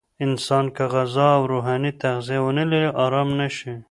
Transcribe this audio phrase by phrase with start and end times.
[0.25, 3.73] انسان که غذا او روحاني تغذیه ونلري، آرام نه شي.